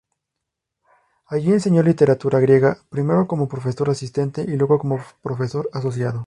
Allí 1.27 1.51
enseñó 1.51 1.83
literatura 1.83 2.39
griega, 2.39 2.79
primero 2.89 3.27
como 3.27 3.47
profesor 3.47 3.87
asistente, 3.91 4.41
y 4.41 4.55
luego 4.57 4.79
como 4.79 4.97
profesor 5.21 5.69
asociado. 5.73 6.19